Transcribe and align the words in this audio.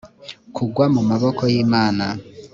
kugwa 0.55 0.85
mu 0.95 1.01
maboko 1.09 1.41
y 1.53 1.55
imana 1.63 2.05